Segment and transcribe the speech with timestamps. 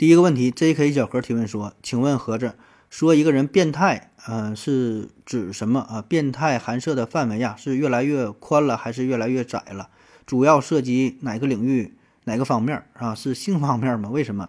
[0.00, 0.92] 第一个问题，J.K.
[0.92, 2.54] 小盒提问说：“请问盒子，
[2.88, 6.00] 说一个人变态，呃，是指什么啊？
[6.00, 9.90] 变态含涉的范围呀，是越来越宽了，还是越来越窄了？
[10.24, 11.92] 主要涉及哪个领域、
[12.24, 13.14] 哪个方面啊？
[13.14, 14.08] 是性方面吗？
[14.08, 14.48] 为什么？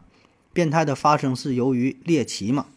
[0.53, 2.67] 变态的发生是由于猎奇吗？”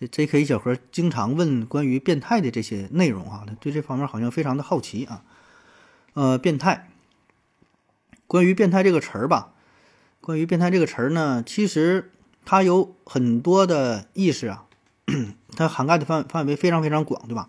[0.00, 0.46] 这 J.K.
[0.46, 5.22] 小盒经常问关于变态的这些内容啊，他对这方面好像非常的好奇啊。
[6.14, 6.88] 呃，变态，
[8.26, 9.52] 关于变态这个词儿吧。
[10.22, 12.12] 关于“变态”这个词儿呢，其实
[12.44, 14.64] 它有很多的意思啊，
[15.56, 17.48] 它涵盖的范范围非常非常广，对吧？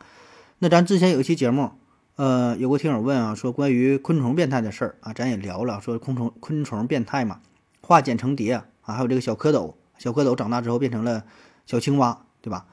[0.58, 1.72] 那咱之前有一期节目，
[2.16, 7.42] 呃，有个听友问啊，说关于昆虫变态的事儿啊，咱也聊了，说昆虫昆虫变态嘛，
[7.82, 11.26] 化茧成蝶啊，还有这个小蝌蚪，小蝌蚪长大之后变成了
[11.68, 12.66] 小青蛙，对吧？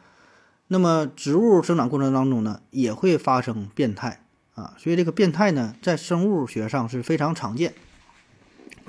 [0.69, 7.75] 那么植物生长过程当中呢，也会发生变态啊，所以这个变态呢，在生物学上是非常常见。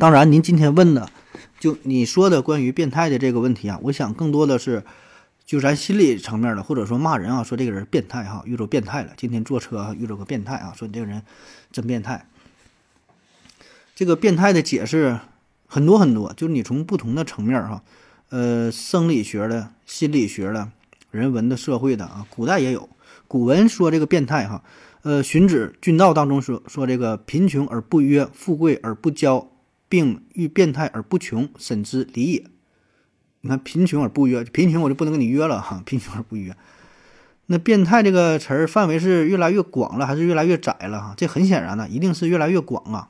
[0.01, 1.11] 当然，您今天问的，
[1.59, 4.83] 就你说的关于变态的这个问题啊，我想更多的是，
[5.45, 9.11] 就咱心理层面的，或者说骂人啊，说这个人变态哈，遇着变态了。
[9.15, 11.21] 今天坐车遇着个变态啊，说你这个人
[11.71, 12.25] 真变态。
[13.93, 15.19] 这个变态的解释
[15.67, 17.83] 很多很多，就是你从不同的层面哈，
[18.29, 20.71] 呃，生理学的、心理学的、
[21.11, 22.89] 人文的、社会的啊，古代也有
[23.27, 24.63] 古文说这个变态哈，
[25.03, 29.45] 呃，《荀子·君道》当中说说这个贫穷而不约，富贵而不骄。
[29.91, 32.45] 并欲变态而不穷，甚之离也。
[33.41, 35.81] 你看，贫穷而不约，贫穷我就不能跟你约了哈。
[35.85, 36.55] 贫穷而不约，
[37.47, 41.13] 那变态这个词儿范围是越来越广了，还是越来越窄了哈？
[41.17, 43.09] 这很显然呢，一定是越来越广啊。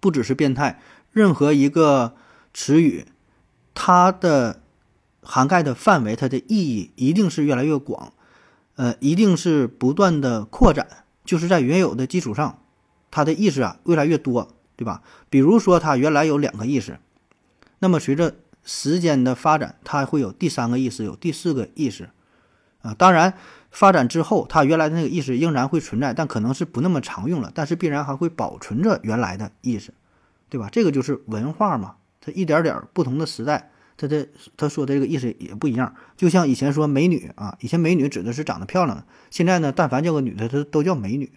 [0.00, 0.82] 不只是变态，
[1.12, 2.14] 任何一个
[2.52, 3.06] 词语，
[3.72, 4.60] 它的
[5.22, 8.12] 涵盖的范围，它的意义一定是越来越广，
[8.74, 10.86] 呃，一定是不断的扩展，
[11.24, 12.58] 就是在原有的基础上，
[13.10, 14.53] 它的意思啊越来越多。
[14.76, 15.02] 对吧？
[15.30, 16.98] 比如说，它原来有两个意思，
[17.78, 22.08] 那么随着时间的发展，它会有第三个意思，有第四个意思，
[22.82, 23.34] 啊，当然
[23.70, 29.92] 发展之后，它原来的那个意思仍然会存在，但可能是不那么常用了，但是必然还会保存着原来的意思，
[30.48, 30.68] 对吧？
[30.72, 34.26] 这个就是文化嘛，它一点点不同的时代，它的
[34.56, 35.94] 他说的这个意思也不一样。
[36.16, 41.30] 就像以前说美女啊，以前美女指的是长得漂亮的，现在呢，但凡叫个女的，她都叫美女。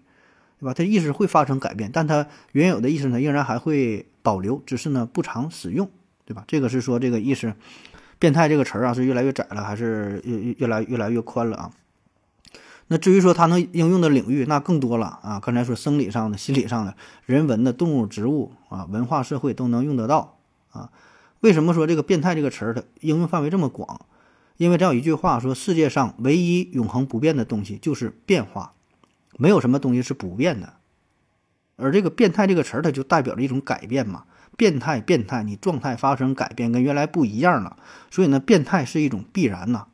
[0.60, 0.74] 对吧？
[0.74, 5.90] 它意识会发生改变，但它原有的意思呢，仍然还会保留，只是呢不常使用，
[6.26, 6.44] 对吧？
[6.48, 7.54] 这个是说这个意思，
[8.20, 11.72] 变态这个词儿啊是越来越窄了，还是越越越来越来越宽了啊？
[12.88, 15.40] 那至于说它能应用的领域，那更多了啊！
[15.42, 16.96] 刚才说生理上的、心理上的、
[17.26, 20.38] 人文的、动物、植物啊、文化、社会都能用得到
[20.72, 20.90] 啊。
[21.42, 24.06] 为什么说这个变态这个词儿它应用范围这么广？
[24.56, 28.72] 因为这样有一句话说，世界上唯一永恒不变的东西就是变化。
[29.36, 30.76] 没有什么东西是不变的，
[31.76, 34.24] 而这个“变态”这个词儿，它就代表着一种改变嘛。
[34.56, 37.78] 变态，变态，你状态发生改变，跟原来不一样了。
[38.10, 39.86] 所以呢，变态是一种必然呐。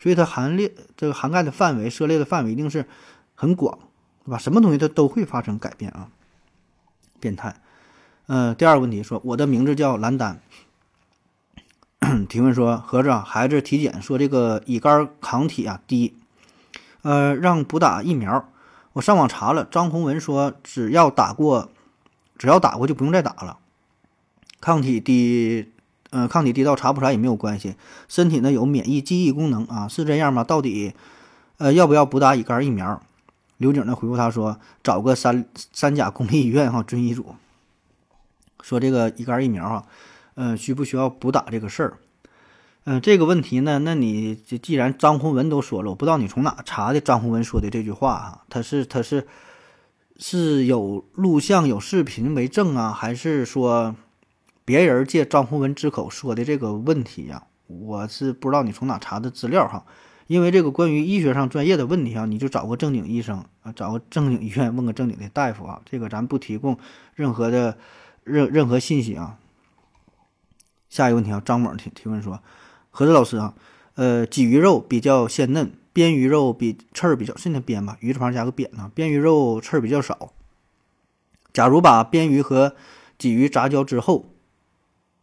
[0.00, 2.86] 所以它含列这个涵盖的范围、涉猎的范围一定是
[3.36, 3.78] 很广，
[4.24, 4.38] 对吧？
[4.38, 6.08] 什么东西它都会发生改变啊。
[7.20, 7.54] 变态。
[8.26, 10.40] 呃，第二个问题说，我的名字叫兰丹。
[12.28, 16.16] 提问说，合着孩子体检说这个乙肝抗体啊低，
[17.02, 18.50] 呃，让补打疫苗。
[18.94, 21.68] 我上网查了，张宏文说，只要打过，
[22.38, 23.58] 只要打过就不用再打了。
[24.60, 25.72] 抗体低，
[26.10, 27.74] 呃，抗体低到查不出来也没有关系。
[28.08, 30.44] 身体呢有免疫记忆功能啊，是这样吗？
[30.44, 30.94] 到底，
[31.58, 33.02] 呃，要不要补打乙肝疫苗？
[33.56, 37.34] 刘景呢回复他说，找个三三甲公立医院哈遵医嘱。
[38.62, 39.86] 说这个乙肝疫苗哈，
[40.34, 41.98] 呃，需不需要补打这个事儿？
[42.86, 48.44] 嗯，这个问题呢，那你既然张宏文都说了，我不知道你从哪查的张宏文说的这句话啊？
[48.50, 49.26] 他是他是
[50.18, 53.96] 是有录像有视频为证啊，还是说
[54.66, 57.44] 别人借张宏文之口说的这个问题呀？
[57.68, 59.86] 我是不知道你从哪查的资料哈，
[60.26, 66.78] 因为这个关于医学上专业的问题啊，你就找个正经医生啊，找个正经医院问个正经的大夫啊，这个咱不提供
[67.14, 67.78] 任何的
[68.24, 69.38] 任任何信息啊。
[70.90, 72.38] 下一个问题啊，张猛提提问说。
[72.96, 73.54] 何子老师啊，
[73.96, 77.96] 呃，鲫鱼肉比较鲜嫩，鳊鱼肉比刺儿比较，是那鳊吧？
[77.98, 80.32] 鱼字旁加个扁呢，鳊鱼肉刺儿比较少。
[81.52, 82.76] 假如把鳊鱼和
[83.18, 84.26] 鲫鱼杂交之后，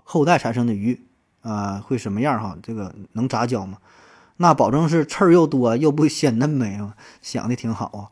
[0.04, 1.00] 后代产生的鱼
[1.40, 2.58] 啊会什么样哈？
[2.62, 3.78] 这个能杂交吗？
[4.36, 6.98] 那保证是刺儿又多又不鲜嫩呗啊！
[7.22, 8.12] 想的挺好啊。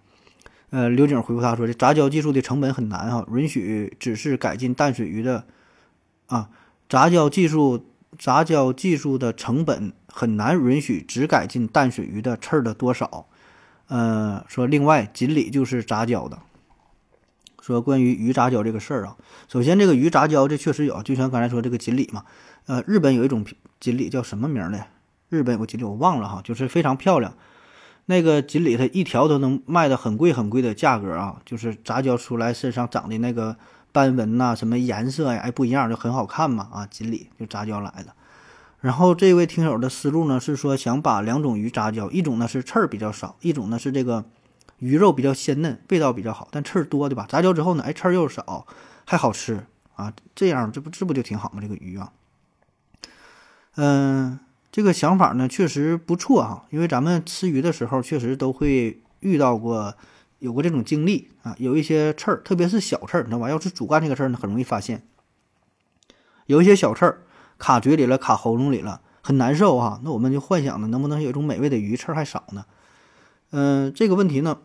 [0.69, 5.43] 呃，刘景回复他说：“这杂交技术的成本很难哈，允许只是改进淡水鱼的
[6.27, 6.49] 啊，
[6.87, 7.83] 杂交技术
[8.19, 13.25] 杂交技术的成本很难允许只改进淡水鱼的刺儿的多少。”
[13.87, 16.37] 呃，说另外锦鲤就是杂交的。
[17.59, 19.17] 说关于鱼杂交这个事儿啊，
[19.47, 22.25] 首先这个鱼杂交这确实有，就像刚才说这个锦鲤嘛，
[22.65, 23.45] 呃，日本有一种
[23.79, 24.85] 锦鲤叫什么名呢？
[25.29, 27.33] 日本有个锦鲤我忘了哈，就是非常漂亮。
[28.05, 33.55] 那个锦鲤它一条都能卖的很贵很贵的价格啊，就是杂交出来身上长的那个
[33.91, 38.13] 斑纹呐，什么颜色呀，哎不一样就很好看嘛啊，锦鲤就杂交来的。
[38.79, 44.25] 然后这位听友的思路呢是说想把两种鱼杂交，一种呢是刺儿比较少，一种呢是这个
[44.77, 47.25] 鱼肉比较鲜嫩，味道比较好，但刺儿多对吧？
[47.27, 48.65] 杂交之后呢，哎刺儿又少，
[49.05, 49.65] 还好吃
[49.95, 51.59] 啊，这样这不这不就挺好吗？
[51.61, 52.11] 这个鱼啊，
[53.75, 54.39] 嗯。
[54.71, 59.95] 这个想法呢，确实不错哈，因为咱们吃鱼的时候，确实都会遇到过，
[60.39, 61.55] 有过这种经历啊。
[61.59, 63.49] 有一些刺儿，特别是小刺儿，你知道吧？
[63.49, 65.03] 要是主干这个刺儿呢，很容易发现。
[66.47, 67.21] 有一些小刺儿
[67.57, 70.01] 卡嘴里了，卡喉咙里了，很难受啊。
[70.03, 72.65] 那我们就幻想呢，能不能有一种美味的鱼刺儿还少呢？
[73.51, 74.59] 嗯，这个问题呢，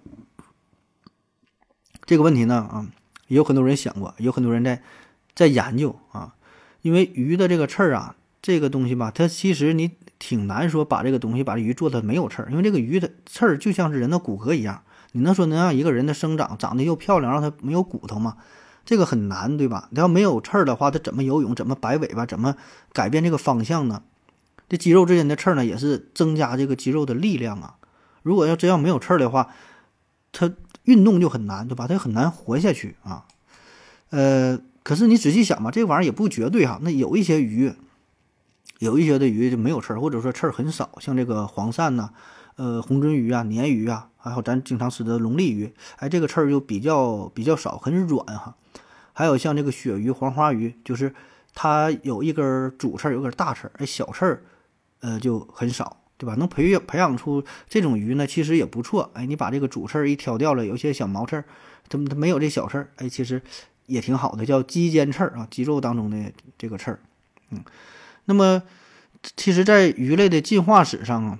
[2.04, 2.86] 这个问题呢，啊，
[3.28, 4.82] 有很多人想过，有很多人在
[5.34, 6.34] 在研究啊，
[6.82, 8.16] 因为鱼的这个刺儿啊。
[8.46, 14.83] 这个东西吧，它其实你挺难说把这个东西把这鱼做的没有刺儿，因为这个鱼的刺儿就像是人的骨骼一样，
[15.16, 18.36] 你能说能让一个人的生长长得又漂亮，让它没有骨头吗？
[18.84, 19.88] 这个很难，对吧？
[19.94, 21.54] 它要没有刺儿的话，它怎么游泳？
[21.54, 22.26] 怎么摆尾巴？
[22.26, 22.56] 怎么
[22.92, 24.02] 改变这个方向呢？
[24.68, 27.76] 这肌肉之间的刺儿呢，也是增加这个肌肉的力量啊。
[28.22, 29.50] 如果要真要没有刺儿的话，
[30.32, 30.52] 它
[30.82, 31.86] 运动就很难，对吧？
[31.86, 33.24] 它很难活下去啊。
[34.10, 36.80] 呃，可是你仔细想吧，这玩意儿也不绝对哈。
[36.82, 37.72] 那有一些鱼。
[38.80, 42.10] 有一些的鱼就没有刺儿，或者说刺儿很少，像这个黄鳝呐，
[42.56, 48.56] 呃，红鳟鱼啊，鲶鱼啊，还有咱经常吃的龙利鱼，哎，这个刺儿就比较比较少，很软哈。
[49.12, 51.14] 还有像这个鳕鱼、黄花鱼，就是
[51.54, 54.42] 它有一根主刺儿，有根大刺儿，哎，小刺儿，
[55.00, 56.34] 呃，就很少，对吧？
[56.36, 59.10] 能培育培养出这种鱼呢，其实也不错。
[59.14, 61.44] 哎，你把这个主刺儿一挑掉了，有些小毛刺儿，
[61.88, 63.40] 它它没有这小刺儿，哎，其实
[63.86, 66.98] 也挺好的，叫肌间刺儿啊，肌肉当中的这个刺儿，
[67.50, 67.62] 嗯。
[68.24, 68.62] 那么，
[69.36, 71.38] 其实，在鱼类的进化史上啊，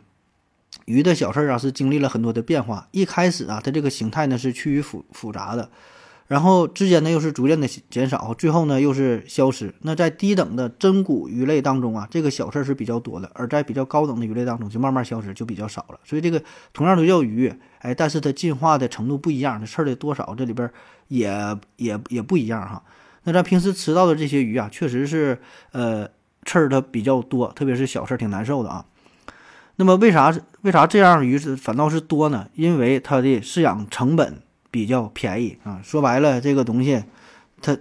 [0.86, 2.88] 鱼的小刺儿啊是经历了很多的变化。
[2.90, 5.70] 一开始啊，它这个形态呢是趋于复复杂的，
[6.26, 9.74] 然后之间呢又是逐渐的减少，最后呢又是消失。
[9.80, 15.98] 那在低等的真骨鱼类当中啊，这个小刺儿是比较多的；而在比较高等的鱼类当中，就慢慢消失，就比较少了。
[16.04, 16.42] 所以这个
[16.72, 20.70] 同样都叫鱼，哎，但是它进化的程度不一样，这刺儿的多少这里边
[21.08, 22.82] 也也也不一样哈。
[23.24, 25.40] 那咱平时吃到的这些鱼啊，确实是
[25.72, 26.08] 呃。
[26.46, 28.84] 刺儿它比较多，特别是小刺儿挺难受的啊。
[29.76, 32.48] 那么为啥为啥这样鱼是反倒是多呢？
[32.54, 35.80] 因为它的饲养成本比较便宜啊。
[35.82, 37.04] 说白了，这个东西
[37.60, 37.76] 它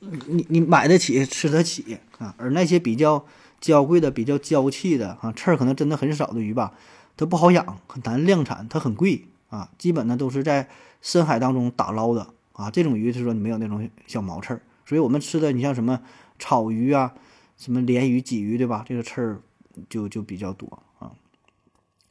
[0.00, 2.34] 你你买得起吃得起啊。
[2.38, 3.24] 而那些比较
[3.60, 6.72] 娇贵的、比较娇气的啊，刺儿可能真的很少的鱼吧，
[7.16, 9.70] 它不好养，很难量产，它很贵啊。
[9.76, 10.68] 基本呢都是在
[11.02, 12.70] 深海当中打捞的啊。
[12.70, 16.00] 这种鱼是说你没有那种小毛刺儿，所以我们吃的你像什么
[16.38, 17.12] 草鱼啊。
[17.56, 18.84] 什么鲢鱼、鲫鱼，对吧？
[18.84, 19.40] 这个刺儿
[19.88, 20.82] 就就比较多。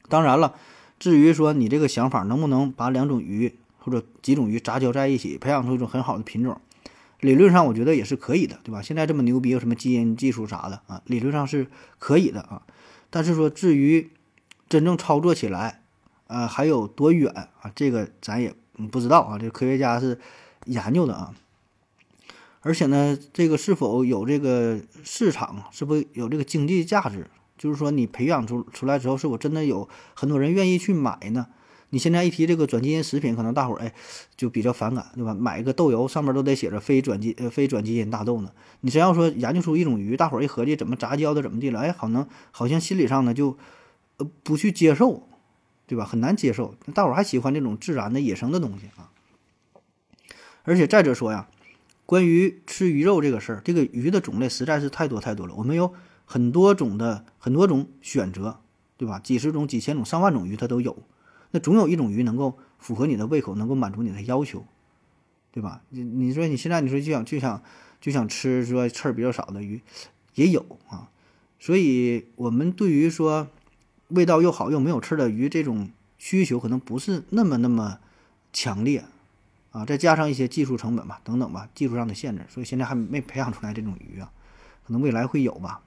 [0.08, 0.54] 当然了，
[0.98, 6.60] 至于说你这个想法能不能把两种鱼或者几种鱼杂交在一起，培养出一种很好的品种，
[7.20, 8.82] 理论上我觉得也是可以的，对吧？
[8.82, 11.02] 现在这么牛逼，有什么基因技术啥的啊？
[11.06, 11.66] 理论上是
[11.98, 12.62] 可以的啊。
[13.10, 14.10] 但是说至于
[14.68, 15.82] 真正操作起来，
[16.26, 17.72] 啊，还有多远啊？
[17.74, 18.54] 这个咱也
[18.90, 19.38] 不知道啊。
[19.38, 20.18] 这科学家是
[20.66, 21.34] 研究的啊。
[22.60, 27.26] 而且呢，这个是否有这个市场，是不是有这个经济价值？
[27.64, 31.46] 就是说，你培养出出来之后，是否真的有很多人愿意去买呢？
[31.88, 33.94] 你现在一提这个转基因食品，可能大伙儿哎
[34.36, 35.32] 就比较反感，对吧？
[35.32, 38.52] 买一个豆油上面都得写着非转基呃非转基因大豆呢。
[38.82, 43.56] 你真要说研究出一种鱼，大伙儿一合计怎么杂交的怎么地了，哎，好能好像心理上呢就
[44.18, 45.26] 呃不去接受，
[45.86, 46.04] 对吧？
[46.04, 46.74] 很难接受。
[46.92, 49.08] 大伙儿还喜欢这种自然的野生的东西啊。
[50.64, 51.48] 而且再者说呀。
[52.06, 55.54] 关于吃鱼肉这个事儿，这个鱼的种类实在是太多太多了。
[55.54, 55.94] 我们有
[56.24, 58.58] 很多种的很多种选择，
[58.96, 59.18] 对吧？
[59.18, 60.96] 几十种、几千种、上万种鱼它都有。
[61.50, 64.64] 那总有一种鱼能够符合你的胃口，能够满足你的要求，
[65.52, 65.82] 对吧？
[65.90, 67.62] 你你说你现在你说就想就想
[68.00, 69.80] 就想吃说刺儿比较少的鱼，
[70.34, 71.08] 也有啊。
[71.60, 73.48] 所以我们对于说
[74.08, 77.98] 味道又好又没有刺的鱼这种需求，可能不是那么那么
[78.52, 79.04] 强烈。
[79.70, 84.30] 啊，再加上一些技术成本吧，等等吧，技术上的限制，所以现在还没培养出来这种鱼啊。
[84.86, 85.80] 可能未来会有吧。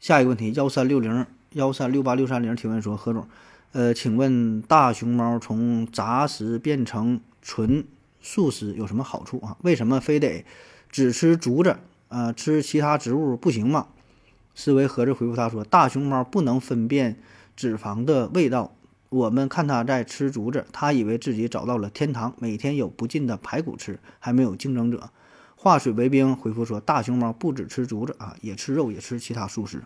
[0.00, 3.26] 下一个问题，幺三六零幺三六八六三零提问说，何总，
[3.72, 7.84] 呃，请问大熊猫从杂食变成纯
[8.20, 9.56] 素食有什么好处啊？
[9.62, 10.44] 为什么非得
[10.90, 11.76] 只吃竹子？
[12.08, 13.88] 呃，吃其他植物不行吗？
[14.54, 17.16] 思维盒子回复他说，大熊猫不能分辨
[17.56, 18.72] 脂肪的味道。
[19.10, 25.10] 我们看它在吃竹子，它以为自己找到了天堂，每天有不尽的排骨吃，还没有竞争者。
[25.60, 29.82] 化水为冰回复说，大熊猫不只吃竹子啊，也吃肉，也吃其他素食。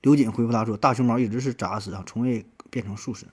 [0.00, 3.26] 刘瑾回复他说，大熊猫一直是杂食啊，从未变成素食。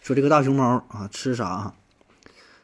[0.00, 1.74] 说这个大熊猫啊，吃啥啊？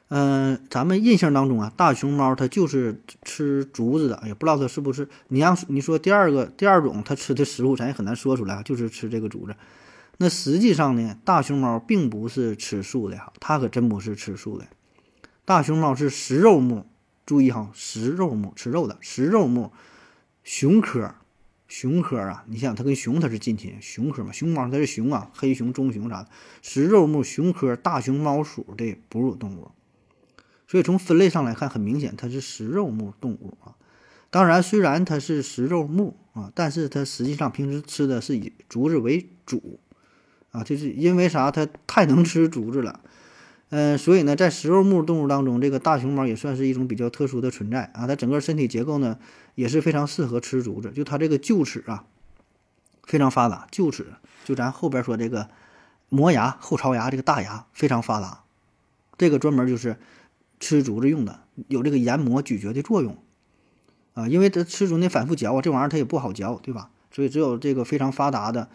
[0.08, 5.06] 嗯，咱们印象当中啊，大熊猫它就是吃竹子的，也不知道它是不是。
[5.28, 9.54] 你让你说第二个第二种它吃的食物，咱也很难说出来，就是吃这个竹子。
[10.16, 14.66] 那实际上呢，大熊猫并不是吃素的哈，它可真不是吃素的。
[15.50, 16.86] 大熊猫是食肉目，
[17.26, 19.72] 注意哈，食肉目，吃肉的食肉目，
[20.44, 21.16] 熊科，
[21.66, 26.28] 熊科啊，你想它跟熊它是近亲，熊科嘛，熊猫它是熊啊，黑熊、棕熊啥的，
[26.62, 29.72] 食肉目熊科大熊猫属的哺乳动物，
[30.68, 33.74] 所以从分类上来看，很明显它是食肉目动物啊。
[34.30, 39.80] 当然，虽然它是食肉目啊，但是它实际上平时吃的是以竹子为主。
[40.52, 41.50] 啊，就是因为啥？
[41.50, 43.00] 它太能吃竹子了，
[43.70, 48.06] 嗯，所以呢，在食肉目动物当中，这个大熊猫也算是一种比较特殊的存在啊。
[48.06, 49.18] 它整个身体结构呢，
[49.54, 52.04] 也是非常适合吃竹子，就它这个臼齿啊，
[53.04, 53.66] 非常发达。
[53.70, 54.06] 臼齿
[54.44, 55.48] 就咱后边说这个
[56.08, 58.42] 磨牙后槽牙这个大牙非常发达，
[59.16, 59.96] 这个专门就是
[60.58, 63.16] 吃竹子用的，有这个研磨咀嚼的作用
[64.14, 64.28] 啊。
[64.28, 66.90] 因为它吃竹子反复嚼啊，这玩意儿它也不好嚼，对吧？
[67.12, 68.68] 所以只有这个非常发达的。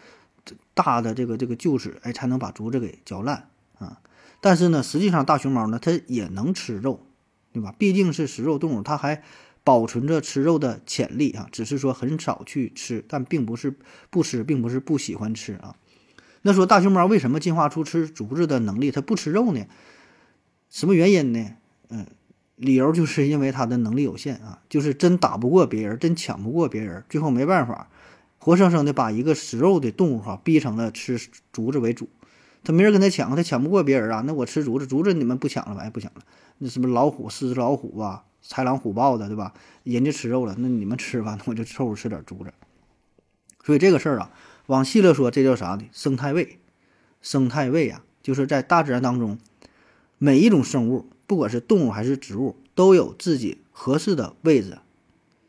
[0.75, 3.49] 大的这个这个臼齿，哎，才能把竹子给嚼烂
[3.79, 3.97] 啊。
[4.45, 7.07] 但是呢，实际上大熊猫呢，它也能吃肉，
[7.51, 7.73] 对吧？
[7.79, 9.23] 毕竟是食肉动物，它还
[9.63, 11.49] 保存着吃肉的潜力啊。
[11.51, 13.75] 只是说很少去吃，但并不是
[14.11, 15.75] 不吃，并不是不喜欢吃啊。
[16.43, 18.91] 那说大熊猫为什么进化出吃竹子的能力？
[18.91, 19.65] 它不吃肉呢？
[20.69, 21.49] 什么原因呢？
[21.89, 22.05] 嗯，
[22.55, 27.89] 理由就是因为它的能力有限啊，就是真打不过别人，真抢不过别人，最后没办法。
[28.37, 31.19] 活生生的把一个食肉的动物哈逼成了吃
[31.51, 32.09] 竹子为主，
[32.65, 34.21] 他没人跟他抢，他抢不过别人啊。
[34.25, 35.81] 那我吃竹子，竹子你们不抢了吧？
[35.83, 36.21] 哎，不抢了。
[36.57, 39.53] 那什么老虎、狮子、老虎啊，豺狼虎豹的，对吧？
[39.83, 42.53] 人家吃肉了，那你们吃吧，那我就凑合吃点竹子。
[43.63, 44.31] 所以这个事儿啊，
[44.65, 45.83] 往细了说，这叫啥呢？
[45.91, 46.59] 生态位。
[47.21, 49.37] 生态位啊，就是在大自然当中，
[50.17, 54.79] 每一种生物，不管是动物还是植物，都有自己合适的位置。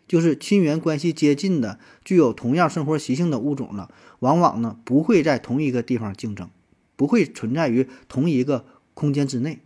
[0.09, 3.89] 就是亲缘关系接近的、具有同样生活习性的物种呢，
[4.21, 6.49] 往往呢不会在同一个地方竞争，
[6.97, 9.61] 不会存在于同一个空间之内。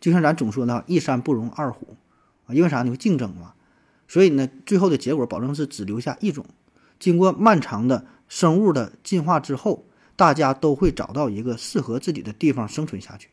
[0.00, 1.96] 就像咱总说的“一山不容二虎”，
[2.46, 2.96] 啊，因为啥呢？
[2.96, 3.54] 竞争嘛。
[4.06, 6.44] 所以呢，最后的结果保证是只留下一种。
[7.00, 13.30] 经过漫长的生物的进化之后，大家都会找到一个适合自己的地方生存下去。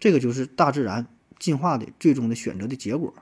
[0.00, 1.06] 这个就是大自然
[1.38, 3.12] 进化的最终的选择的结果。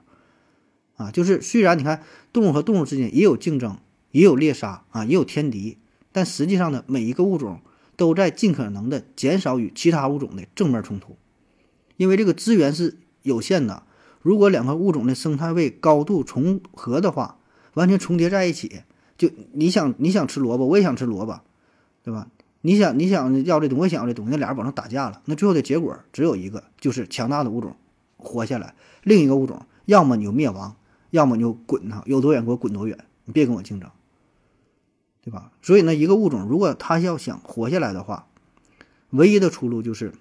[0.96, 3.78] 啊，就是虽然你看动物和动物之间也有竞争，
[4.12, 5.78] 也有猎杀啊，也有天敌，
[6.12, 7.60] 但实际上呢，每一个物种
[7.96, 11.16] 都在尽可能的减少与其他物种的正面冲突，
[11.96, 13.82] 因为这个资源是有限的。
[14.22, 17.38] 如果两个物种的生态位高度重合的话，
[17.74, 18.82] 完全重叠在一起，
[19.18, 21.40] 就你想你想吃萝卜，我也想吃萝卜，
[22.02, 22.28] 对吧？
[22.62, 27.76] 你想你想要这东西，我想要这东西，那俩人往上打架了，那最后的结果只有一个，就是强大的物种
[28.16, 30.76] 活下来，另一个物种要么你就灭亡。
[31.10, 33.88] 要么你就滚呐，有多远给我滚多远，你别跟我竞争，
[35.24, 35.50] 对吧？
[35.62, 38.26] 所以呢，一个物种如果它要想活下来的话，
[39.08, 40.12] 唯一的出路就是，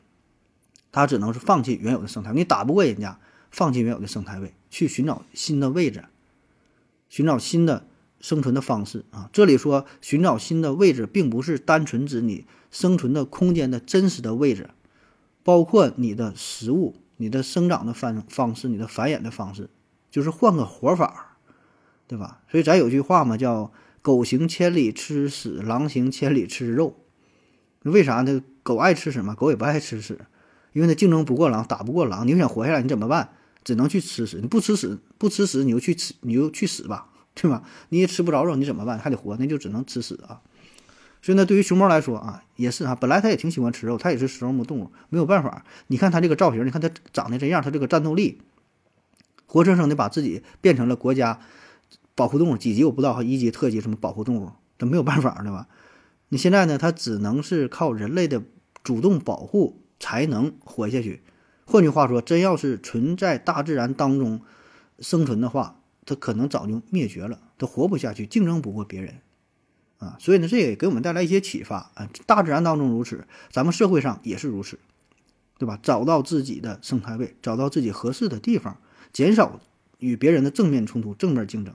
[0.93, 2.31] 它只能是放弃原有的生态。
[2.31, 3.19] 你打不过人家，
[3.51, 6.05] 放弃原有的生态位，去寻找新的位置，
[7.09, 7.85] 寻找新的
[8.21, 9.29] 生存的方式啊。
[9.33, 14.69] 这里说寻找新的位置，并不是单纯指你生存的空间的真实的位置，
[15.43, 19.69] 包括你的食物、你的生长的方方式、你的繁衍的方式。
[20.09, 21.37] 就是换个活法，
[22.07, 22.41] 对吧？
[22.47, 23.71] 所以咱有句话嘛，叫
[24.03, 26.99] “狗行千里吃屎，狼行千里吃肉”。
[27.81, 28.43] 为啥呢？
[28.61, 30.19] 狗爱吃屎吗，狗也不爱吃屎，
[30.73, 32.27] 因为它竞争不过狼，打不过狼。
[32.27, 33.31] 你想活下来，你怎么办？
[33.63, 34.39] 只能去吃屎。
[34.41, 37.63] 你不吃屎，不吃屎，你就去吃，你就去死吧，对吧？
[37.89, 38.99] 你也吃不着肉，你怎么办？
[38.99, 40.41] 还得活，那就只能吃屎啊。
[41.21, 45.65] 所以呢，对于熊猫来说啊，也是啊，本来它也挺喜欢吃肉，它也是食肉目动物，没有办法。
[45.87, 48.41] 你看它这个造型，你看它长得这样，它这个战斗力。
[49.45, 51.39] 活生生的把自己变成了国家
[52.15, 55.67] 保护动物，几级我不知道，一级、特级什么保护动物，这没有办法，对吧？
[56.29, 58.41] 你现在呢，它只能是靠人类的
[58.83, 61.21] 主动保护才能活下去。
[61.65, 64.41] 换句话说，真要是存在大自然当中
[64.99, 69.21] 生存的话，它可能早就灭绝了，它活不下去，竞争不过别人，
[69.97, 72.09] 啊， 所以呢，这也给我们带来一些启发啊。
[72.25, 74.77] 大自然当中如此，咱们社会上也是如此，
[75.57, 75.79] 对吧？
[75.81, 78.77] 找到自己的生态位，找到自己合适的地方，
[79.13, 79.59] 减少
[79.99, 81.73] 与别人的正面冲突、正面竞争。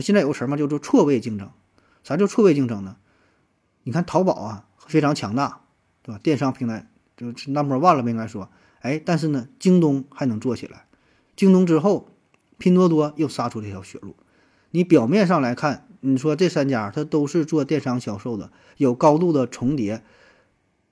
[0.00, 1.50] 现在有个词嘛，叫做错位竞争。
[2.04, 2.96] 啥叫错位竞争呢？
[3.82, 5.62] 你看淘宝啊，非常强大，
[6.02, 6.20] 对吧？
[6.22, 8.48] 电商平台就是 number one 了，应该说，
[8.80, 10.86] 哎，但是呢，京东还能做起来。
[11.36, 12.08] 京东之后。
[12.58, 14.14] 拼多多又杀出这条血路，
[14.70, 20.04] 你表面上来看，你说这三家它都是做电商销售的，有高度的重叠，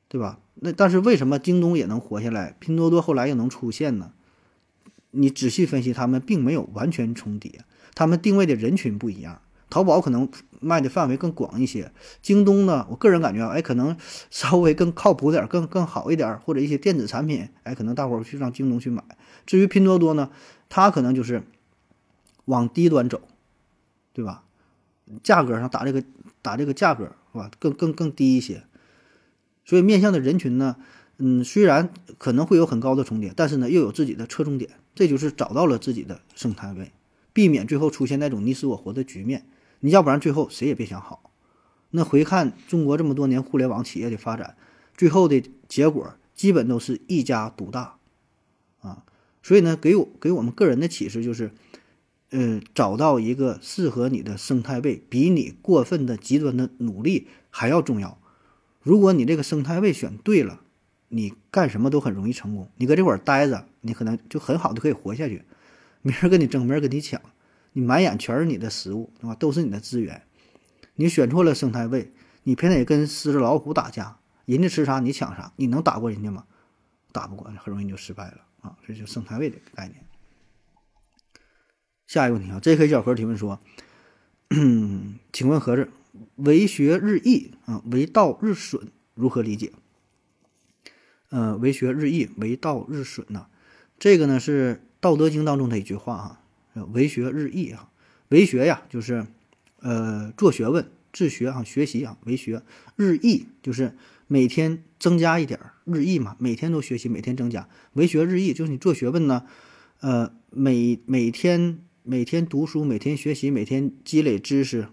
[0.09, 0.41] 对吧？
[0.57, 4.11] 那但是为什么京东也能活下来，拼多多后来又能出现呢？
[5.13, 9.41] 你仔细分析，他们并没有完全重叠，他们定位的人群不一样。
[9.69, 10.29] 淘宝可能
[10.61, 11.93] 卖的范围更广一些，
[12.23, 13.97] 京东呢，我个人感觉，哎，可能
[14.31, 19.03] 稍微更靠谱点，更更好一点，或者一些电子产品，哎，可能大伙儿去上京东去买。
[19.47, 20.31] 至于拼多多呢，
[20.69, 21.43] 它可能就是。
[22.47, 23.21] 往低端走，
[24.13, 24.43] 对吧？
[25.23, 26.03] 价格上打这个
[26.43, 27.49] 打这个价格是吧？
[27.61, 28.65] 更更更低一些。
[29.65, 30.75] 所以面向的人群呢，
[31.19, 34.71] 嗯，虽然可能会有很高的重叠，但是呢，又有自己的侧重点。
[34.97, 36.91] 这就是找到了自己的生态位，
[37.33, 39.47] 避免最后出现那种你死我活的局面。
[39.81, 41.33] 你要不然最后谁也别想好。
[41.91, 44.57] 那回看中国这么多年互联网企业的发展，
[44.97, 47.97] 最后的结果基本都是一家独大
[48.81, 49.05] 啊。
[49.43, 51.51] 所以呢，给我给我们个人的启示就是。
[52.33, 58.21] 呃，找到一个适合你的生态位，比你过分的极端的努力还要重要。
[58.81, 60.61] 如果你这个生态位选对了，
[61.09, 62.71] 你干什么都很容易成功。
[62.77, 65.43] 你搁这块儿待着，你可能就很好的可以活下去。
[66.03, 67.21] 没人跟你争，没人跟你抢，
[67.73, 69.35] 你满眼全是你的食物，对吧？
[69.35, 70.23] 都是你的资源。
[70.95, 76.47] 你选错了生态位，你偏得跟狮子老虎打架，人家吃啥你抢啥，你能打过人家吗？
[77.13, 78.77] 打不过，很容易就失败了啊！
[78.87, 80.05] 这就是生态位的概念。
[82.07, 83.61] 下一个问题啊，这 K 小何提问说
[85.33, 85.91] ：“请问何子，
[86.37, 89.73] 为学日益啊，为道日损，如何理解？”
[91.31, 93.47] 呃，为学日益，为道日损呐。
[93.99, 96.39] 这个呢是《道德经》当中的一句话
[96.75, 97.91] 哈，为学日益啊，
[98.29, 99.27] 为学呀就是
[99.81, 102.63] 呃做学问、自学啊、学习啊，为学
[102.97, 107.69] 日益就是每天增加一点，日益嘛，每天都学习，每天增加。
[107.95, 109.47] 为学日益就是你做学问呢，
[110.01, 111.81] 呃，每每天。
[112.03, 114.89] 每天读书，每天学习，每天积累知识，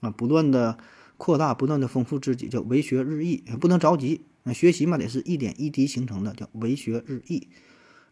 [0.00, 0.76] 啊，不断的
[1.16, 4.20] 扩大，不断的丰富自己，叫为学日益，不能着急。
[4.42, 7.48] 那学习嘛，得是一点一滴形成的，叫为学日益。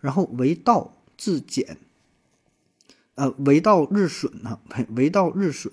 [0.01, 1.79] 然后为道自减，
[3.14, 4.61] 呃，为道日损呢？
[4.94, 5.72] 为道日损，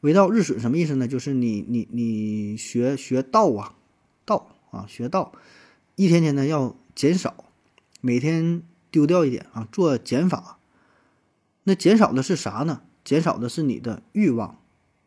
[0.00, 1.06] 为道日损什么意思呢？
[1.08, 3.74] 就是你你你学学道啊，
[4.24, 5.32] 道啊，学道，
[5.96, 7.44] 一天天的要减少，
[8.00, 10.58] 每天丢掉一点啊，做减法。
[11.64, 12.82] 那减少的是啥呢？
[13.04, 14.58] 减少的是你的欲望，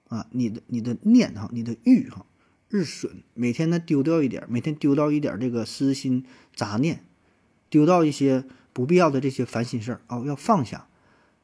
[0.07, 2.25] 啊，你的你的念哈，你的欲哈，
[2.69, 7.05] 日损，每天呢丢掉一点，每天丢掉一点这个私心杂念，
[7.69, 10.87] 丢掉一些不必要的这些烦心事儿哦，要放下。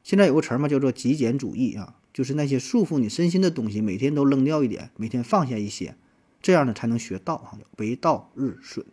[0.02, 5.96] 现在有个词儿嘛，叫做极简主义啊，就是那些束缚你身心的东西，每天都扔掉一点，每天放下一些，
[6.42, 8.84] 这样呢才能学道哈，为道日损。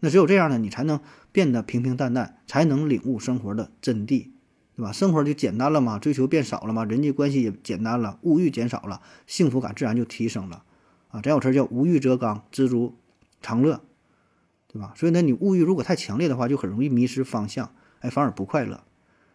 [0.00, 1.00] 那只有这样呢，你才能
[1.32, 4.28] 变得平平淡淡，才能领悟生活的真谛。
[4.76, 4.92] 对吧？
[4.92, 10.64] 生活就简单了嘛，追求变少了嘛，人际关系也简单了，物欲减少了，幸福感自然就提升了，
[11.08, 12.94] 啊，咱有词叫无欲则刚，知足
[13.40, 13.80] 常乐，
[14.76, 14.92] 对吧？
[14.94, 18.84] 所以呢，你物欲如果太强烈的话，就很容易迷失方向，哎，反而不快乐。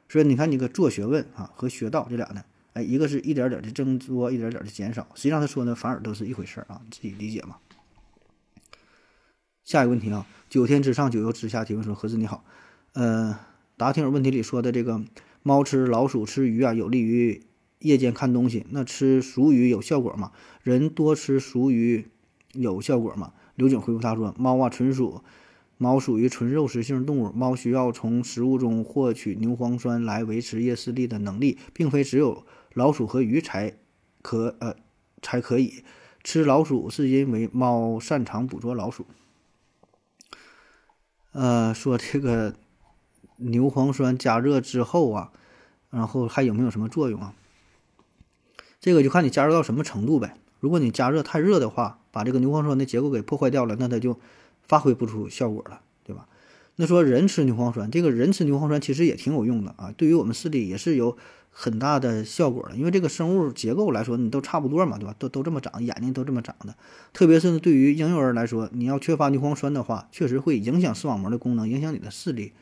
[0.07, 7.57] 所以你看，你个做学问啊和学道这俩呢，哎，一个是一点点的增多，一点点的减少，实际上他说呢，反而都是一回事儿啊，你自己理解嘛。
[9.63, 12.43] 下一个问题啊，九天之上，九游之下提问说：何子你好，
[12.93, 13.39] 呃，
[13.77, 15.03] 答听友问题里说的这个。
[15.43, 17.41] 猫吃老鼠吃鱼啊，有利于
[17.79, 18.67] 夜间看东西。
[18.69, 20.33] 那吃熟鱼有效果吗？
[20.61, 22.11] 人多吃熟鱼
[22.53, 23.33] 有效果吗？
[23.55, 25.23] 刘景回复他说：猫啊，纯属
[25.77, 33.77] 猫属于纯肉食性动物，猫需要从食物中获取牛磺酸来维持夜视力的能力，并非只有老鼠和鱼才
[34.21, 34.75] 可呃
[35.21, 35.83] 才可以
[36.23, 39.05] 吃老鼠，是因为猫擅长捕捉老鼠。
[41.31, 42.55] 呃，说这个。
[43.43, 45.31] 牛磺酸加热之后啊，
[45.89, 47.33] 然后还有没有什么作用啊？
[48.79, 50.35] 这个就看你加热到什么程度呗。
[50.59, 54.19] 如果你加热太热的话，把这个牛磺酸的结构给破坏掉了，那它就
[54.67, 56.27] 发挥不出效果了，对吧？
[56.77, 61.15] 那说人吃牛磺酸，这个人吃牛磺酸其实也挺有用的啊，对于我们视力也是有
[61.49, 62.75] 很大的效果的。
[62.75, 65.13] 因为这个生物结构来说，你都差不多嘛，对吧？
[65.19, 66.75] 都都这么长，眼睛都这么长的。
[67.13, 72.53] 特别是对于婴幼儿来说，你要缺乏牛磺酸的话，确实会影响视网膜的功能，影响你的视力。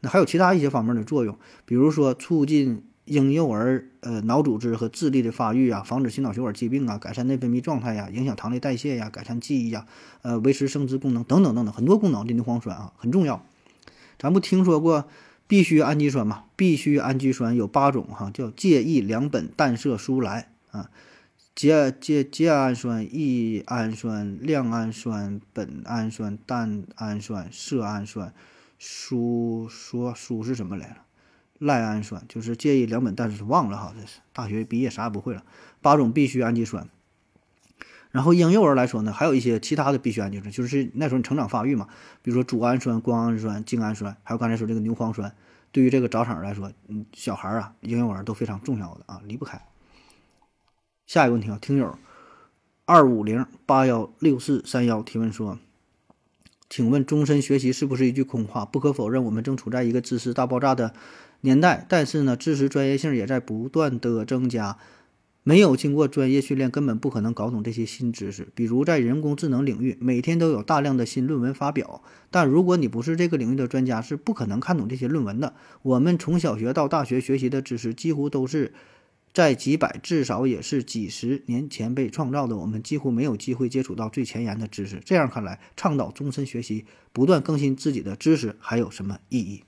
[0.00, 9.86] 那还有其他一些方面的作用，比如说促进婴幼儿呃脑组织和智力的发育啊，防止心脑血管疾病啊，改善内分泌状态呀，影响糖类代谢呀，改善记忆呀，
[10.22, 13.44] 呃，维持生殖功能等等等等，很多功能的牛磺酸啊很重要。
[14.18, 15.08] 咱不听说过
[15.46, 16.44] 必需氨基酸吗？
[16.54, 20.90] 必需氨基酸有八种哈，叫介异两苯氮色舒来啊，
[21.56, 28.32] 缬缬缬氨酸、异氨酸、亮氨酸、苯氨酸、氮氨酸、色氨酸、
[28.78, 30.96] 舒说舒是什么来着？
[31.58, 35.42] 赖氨酸就是介意两苯但是忘了哈，这是大学毕业啥也不会了。
[35.80, 36.88] 八种必需氨基酸，
[38.10, 41.88] 然后婴幼儿来说呢，还有一些其他的必需氨基酸，就是那时候你成长发育嘛，
[42.22, 45.34] 比如说组氨酸、胱氨酸、精氨酸，还有刚才说这个牛磺酸，
[45.72, 49.60] 对于这个早产儿来说，嗯，小孩儿啊，婴幼儿都非常重要的啊，离不开。
[51.06, 51.98] 下一个问题啊，听友
[52.84, 55.58] 二五零八幺六四三幺提问说，
[56.68, 58.64] 请问终身学习是不是一句空话？
[58.64, 60.94] 不可否认，我们正处在一个知识大爆炸的。
[61.40, 64.76] 年代，但是呢，知识专业性也在不断的增加。
[65.44, 68.48] 没有经过专业训练，根本不可能搞懂这些新知识。
[68.54, 75.54] 比如在人工智能领域，每天都有大量的新论文发表，但如果你不是这个领域的专家，是不可能看懂这些论文的。
[75.80, 78.74] 我们从小学到大学学习的知识，几乎都是
[79.32, 82.54] 在几百，至少也是几十年前被创造的。
[82.58, 85.00] 我们几乎没有机会接触到最前沿的知识。
[85.02, 89.62] 这样看来，倡导终身学习，不断更新自己的知识，还有什么意义？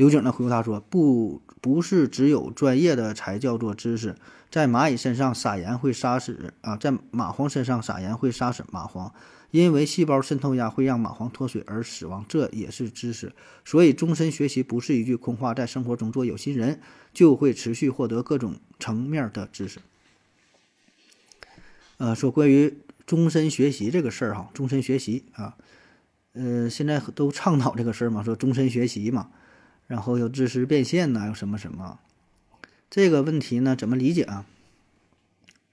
[0.00, 4.16] 刘景呢回复他说：“不，不是只有专业的才叫做知识。
[4.50, 9.12] 在蚂蚁身上撒盐会杀死啊，在蚂蟥身上撒盐会杀死蚂蟥，
[9.50, 13.34] 因为细胞渗透压会让蚂蟥脱水而死亡，这也是知识。
[13.62, 16.80] 所以，终身学习不是一句空话，在生活中做有心人，
[17.12, 19.80] 就会持续获得各种层面的知识。”
[22.00, 25.58] 呃，说关于终身学习这个事儿哈，终身学习啊，
[26.32, 29.28] 呃，现在都倡导这个事儿嘛，说终身学习嘛。
[29.90, 31.98] 然后有知识变现呐，有什么什么？
[32.88, 34.46] 这个问题呢，怎么理解啊？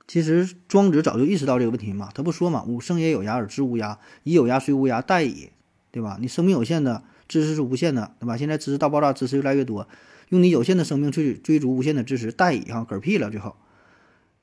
[0.07, 5.51] 其实庄子早就意识到这个问题嘛，他不说嘛，“吾生也有涯而知无涯，以有涯虽无涯，殆矣”，
[5.91, 6.17] 对吧？
[6.19, 8.35] 你生命有限的，知识是无限的，对吧？
[8.35, 9.87] 现在知识大爆炸，知识越来越多，
[10.29, 13.55] 用你有限的生命去追逐无限的知识，殆矣哈，嗝屁了最后。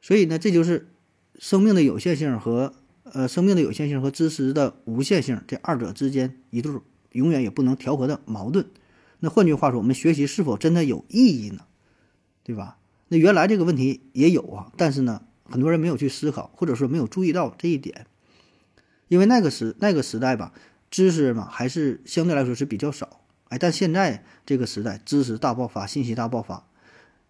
[0.00, 0.86] 所以呢，这就是
[1.40, 6.72] 生命的有限性和呃生命的有限性和知识的无限性这二者之间一对
[7.10, 8.66] 永远也不能调和的矛盾。
[9.24, 11.64] 那换句话说，我们学习是否真的有意义呢？
[12.42, 12.76] 对吧？
[13.08, 18.06] 那原来这个问题也有啊，但是呢，很多人没有去思考，或者说没有注意到这一点，
[19.08, 20.52] 因为那个时那个时代吧，
[20.90, 23.20] 知识嘛还是相对来说是比较少。
[23.48, 26.66] 哎，但现在这个时代，知识大爆发，信息大爆发，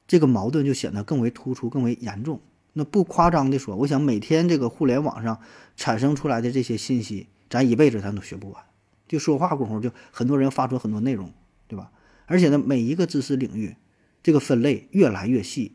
[0.08, 2.40] 这个矛盾就显得更为突出、更为严重。
[2.72, 5.38] 那不夸张的说，我想每天这个互联网上
[5.76, 8.64] 产生出来的这些信息，咱一辈子咱都学不完。
[9.06, 11.32] 就说话功夫，就很多人发出很多内容。
[11.66, 11.90] 对吧？
[12.26, 13.76] 而且呢，每一个知识领域，
[14.22, 15.72] 这个分类越来越细。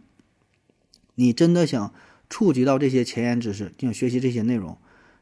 [1.16, 1.94] 你真的想
[2.30, 4.78] 触及到这些前沿知识，想学习这些内容，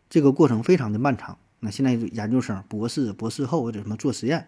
[0.09, 1.37] 这个过程非常的漫长。
[1.59, 4.47] 那现在研究生、博士、博士后或者什么做实验，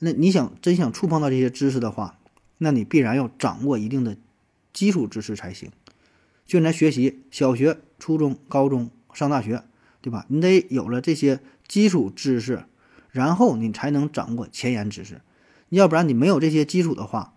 [0.00, 2.18] 那你想真想触碰到这些知识的话，
[2.58, 4.16] 那你必然要掌握一定的
[4.72, 5.70] 基础知识才行。
[6.44, 9.62] 就咱学习小学、初中、高中、上大学，
[10.00, 10.26] 对吧？
[10.28, 12.64] 你得有了这些基础知识。
[13.10, 15.20] 然后你才能掌握前沿知识，
[15.68, 17.34] 要不然你没有这些基础的话，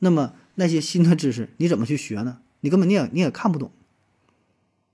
[0.00, 2.38] 那么那些新的知识你怎么去学呢？
[2.60, 3.70] 你根本你也你也看不懂。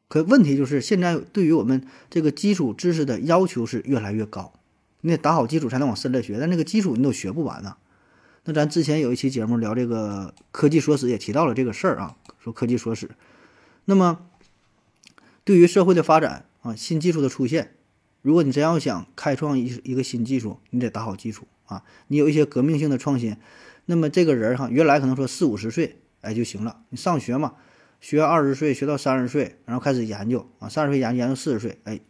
[0.08, 4.52] 可问题就是现在对于我们这个基础知识的要求是越来越高，
[5.02, 7.76] 你得打好基础才能往深了学，但那个基础你都学不完呢。
[8.44, 13.10] 那咱之前有一期节目聊这个科技说史，也提到了这个事儿啊，说科技说史。
[13.84, 14.20] 那么
[15.44, 17.74] 对于社会的发展啊，新技术的出现。
[18.22, 21.84] 如果你真要想开创一一个新技术，你得打好基础啊！
[22.08, 23.36] 你有一些革命性的创新，
[23.86, 26.82] 那么这个人哈，原来可能说四五十岁哎就行了。
[26.90, 27.54] 你上学嘛，
[28.00, 32.00] 学二十岁学到三十岁，然后开始研究啊，三十岁研究研究四十岁，哎，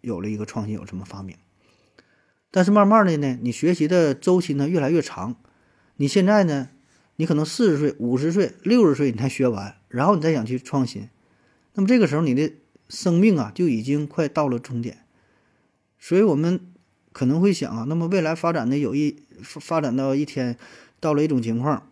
[0.00, 1.36] 有了一个创新，有什么发明？
[2.50, 5.36] 但是慢慢的呢，你学习的周期呢越来越长，
[5.96, 6.70] 你现在呢，
[7.14, 11.08] 你可能四十岁、五十岁、六十岁你才学完，然后你再想去创新，
[11.74, 12.52] 那么这个时候你的
[12.88, 14.99] 生命啊就已经快到了终点。
[16.00, 16.58] 所以我们
[17.12, 20.56] 可能会想啊，那么未来发展的有一发展到一天，
[20.98, 21.86] 到了一种情况，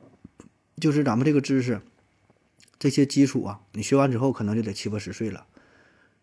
[0.81, 1.81] 就是咱们这个知识
[2.79, 5.47] 这些基础啊，你学完之后可能就得七八十岁了，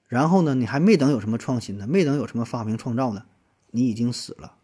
[0.08, 3.26] 然后呢，你还没等有什么创新呢，没等有什么发明创造呢，
[3.72, 4.56] 你已经死了，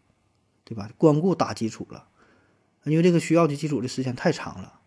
[0.64, 0.90] 对吧？
[0.98, 2.06] 光顾打基础了，
[2.84, 4.80] 因为这个需要的基础的时间太长了。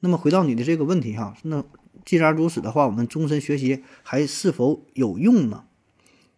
[0.00, 1.64] 那么回到你的这个问题哈，那
[2.04, 5.64] 既然如此的话，我们终身学习还是否有用呢？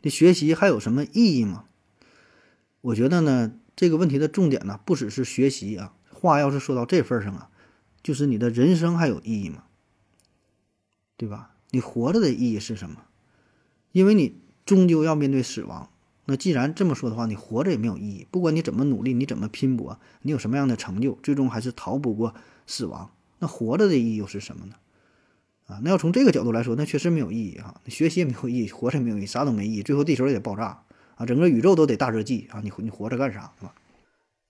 [0.05, 1.65] 这学习还有什么意义吗？
[2.83, 7.49] 我觉得呢，这个问题的重点呢，不只是学习啊，话要是说到这份上啊，
[8.03, 9.65] 就是你的人生还有意义吗？
[11.17, 11.53] 对吧？
[11.71, 13.07] 你活着的意义是什么？
[13.93, 15.89] 因为你终究要面对死亡。
[16.27, 18.27] 那既然这么说的话，你活着也没有意义。
[18.31, 22.35] 不管你怎么努力，你怎么拼搏，你有什么样的成就，最终还是逃不过
[22.67, 23.11] 死亡。
[23.39, 24.75] 那活着的意义又是什么呢？
[25.67, 27.75] 啊，那要从这个角度来说，那确实没有意义啊！
[27.87, 29.83] 学习也没有意义，活着也没有意义，啥都没意义。
[29.83, 30.83] 最后地球也得爆炸
[31.17, 32.61] 啊，整个宇宙都得大热季啊！
[32.63, 33.53] 你你活着干啥？
[33.59, 33.73] 是吧？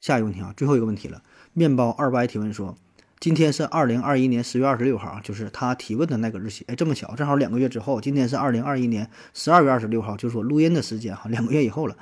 [0.01, 1.23] 下一个问题啊，最后一个问题了。
[1.53, 2.77] 面包二 Y 提问说。
[3.21, 6.63] 今天是二零二一年十月二十六号，就是他提问的那个日期。
[6.69, 11.97] 哎，这么巧，正好两个月之后，今天是二零二一年十二月二十六号，就是我录音的时间哈，两个月以后了。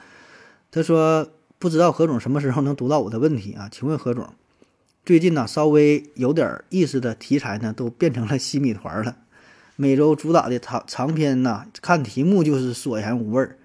[0.73, 3.69] 他说不知道何总什么时候能读到我的问题啊？
[3.71, 4.35] 请问何总，
[5.05, 9.17] 最近呢稍微有点意思的题材呢，都变成了西米团了。
[9.75, 13.59] 每周主打的长长篇呢，看题目就是索然无味儿，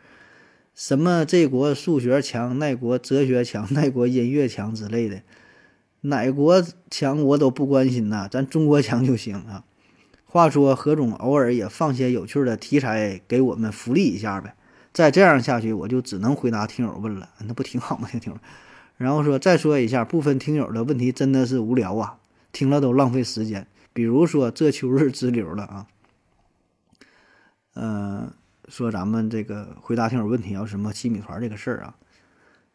[0.73, 5.21] 什么这国数学强，那国哲学强，那国音乐强之类的。
[6.01, 9.63] 哪国强我都不关心呐，咱中国强就行啊。
[10.25, 14.55] 话说何总偶尔也放些有趣的题材给我们福利一下呗。
[14.91, 18.09] 再这样下去，我就只能回答听友问了，那不挺好吗？
[18.11, 18.39] 听友，
[18.97, 22.19] 然后说再说一下，部分听友的问题真的是无聊啊，
[22.51, 23.65] 听了都浪费时间。
[23.93, 25.87] 比如说这秋日之流了啊，
[27.75, 28.33] 嗯，
[28.67, 31.95] 说咱们这个回答听友问题要什么西米团这个事儿啊，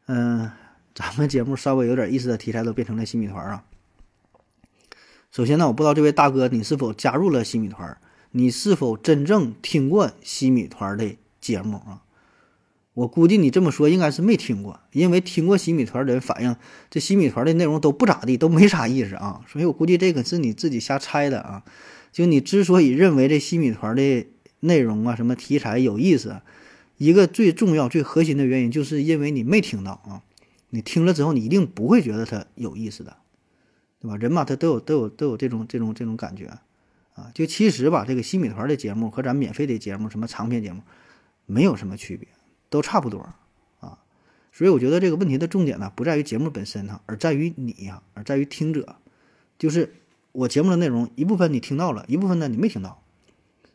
[0.06, 0.50] 嗯。
[0.94, 3.64] 咱们节目稍微有点意思的题材都变成了西米团啊！
[5.30, 7.96] 首先呢，我不知道这位大哥你是否加入了西米团，
[8.32, 12.02] 你是否真正听过西米团的节目啊？
[12.94, 16.55] 我估计你这么说应该是没听过，因为听过西米团的人反映
[16.90, 19.40] 这西米团的内容都不咋地，都没啥意思啊。
[19.48, 21.64] 所以我估计这个是你自己瞎猜的啊！
[22.12, 24.26] 就你之所以认为这西米团的
[24.61, 26.42] 内容啊、什么题材有意思，
[26.98, 30.22] 一个最重要、最核心的原因，就是因为你没听到啊。
[30.68, 33.16] 你听了之后，你一定不会觉得它有意思的，
[34.00, 34.16] 对吧？
[34.16, 36.46] 人嘛，他都有都有都有这种这种这种感觉，
[37.14, 40.83] 啊，就其实吧，这个新米团的节目和咱免费的节目，什么长篇节目，
[41.46, 42.28] 没有什么区别，
[42.72, 43.20] 都差不多，
[43.80, 43.98] 啊，
[44.50, 48.96] 所以我觉得这个问题的重点呢，不在于节目本身哈，而在于你呀，而在于听者，
[49.58, 49.94] 就是
[50.32, 53.02] 我节目的内容一部分你听到了，一部分呢你没听到，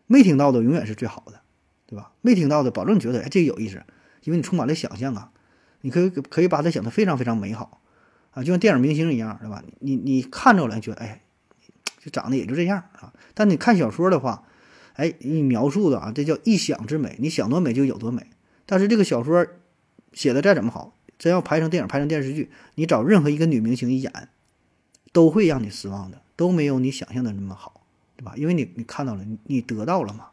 [0.07, 1.39] 没听到的永远是最好的，
[1.85, 2.11] 对吧？
[2.21, 3.81] 没听到的保证觉得哎这个有意思，
[4.23, 5.31] 因为你充满了想象啊。
[5.81, 7.79] 你可以可以把它想得非常非常美好，
[8.31, 9.63] 啊，就像电影明星一样，对吧？
[9.79, 11.21] 你你看着了，觉得哎，
[11.99, 13.13] 就长得也就这样啊。
[13.35, 14.43] 但你看小说的话，
[14.95, 18.25] 哎，你描述的啊，这叫一想之美，你想多美就有多美。
[18.67, 19.47] 但是这个小说
[20.13, 24.29] 写的再怎么好，真要拍成电影、拍成电视剧，你找任何一个女明星一演，
[25.11, 27.81] 都会让你失望的，都没有你想象的那么好，
[28.15, 28.33] 对吧？
[28.37, 30.27] 因为你你看到了，你得到了嘛。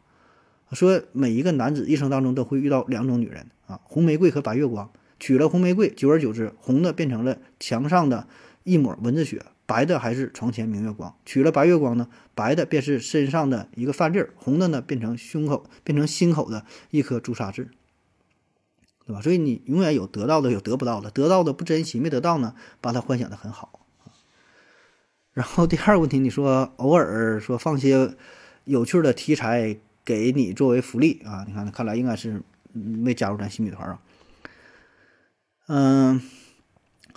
[0.73, 4.90] 说每一个男子一生当中都会遇到两种女人啊，红玫瑰和白月光。
[5.20, 8.27] 娶了红玫瑰，久而久之，红的变成了墙上的
[8.64, 11.14] 一抹蚊子血，白的还是床前明月光。
[11.25, 17.70] 娶了白月光呢，白的便是身上的一个饭粒儿，红的呢变成胸口，变成心口的一颗朱砂痣，
[19.07, 19.21] 对吧？
[19.21, 21.11] 所以你永远有得到的，有得不到的。
[21.11, 23.81] 得到的不珍惜，没得到呢，把它幻想的很好。
[25.33, 28.14] 然后第二个问题，你说偶尔说放些
[28.64, 31.45] 有趣的题材给你作为福利啊？
[31.47, 32.40] 你看，看来应该是
[32.73, 33.99] 没加入咱新米团啊。
[35.67, 36.21] 嗯，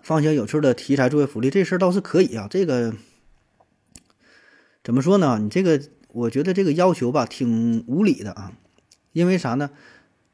[0.01, 2.47] 放些有趣的题材作为福利，这事儿倒是可以啊。
[2.49, 2.95] 这个
[4.83, 5.37] 怎么说呢？
[5.39, 8.53] 你这个，我觉得这个要求吧，挺无理的啊。
[9.11, 9.69] 因为啥呢？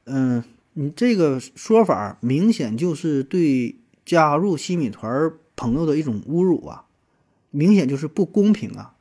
[0.06, 6.86] 嗯，你这个说法明显就是对加入西米团朋友的一种侮辱啊，
[7.52, 8.96] 明显就是不公平啊，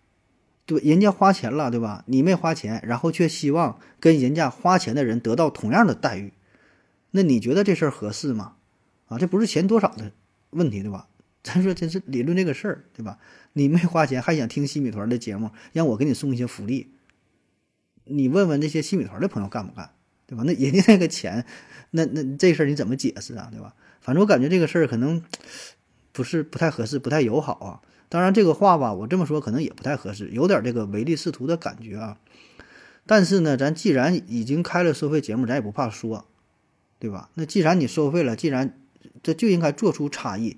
[0.66, 0.84] 对吧？
[0.84, 2.04] 人家花钱了，对吧？
[2.06, 6.32] 你没花钱，然后却希望跟人家花钱的人得到同样的待遇，
[7.12, 8.54] 那你觉得这事儿合适吗？
[9.06, 10.12] 啊，这不是钱多少的
[10.50, 11.08] 问题，对吧？
[11.42, 13.18] 咱说真是理论这个事儿，对吧？
[13.54, 16.92] 你没花钱还想听西米团的节目，让我给你送一些福利，
[18.04, 19.90] 你问问那些西米团的朋友干不干，
[20.32, 20.44] 对吧？
[20.46, 21.44] 那人家那个钱，
[21.90, 23.74] 那那这事儿你怎么解释啊，对吧？
[24.00, 25.22] 反正我感觉这个事儿可能
[26.10, 27.82] 不是不太合适，不太友好啊。
[28.08, 32.16] 当然这个话吧，我这么说可能也不太合适，有点这个唯利是图的感觉啊。
[33.06, 36.24] 但是呢，咱既然已经开了收费节目，咱也不怕说，
[36.98, 37.28] 对吧？
[37.34, 38.80] 那既然你收费了，既然
[39.22, 40.56] 这就应该做出差异，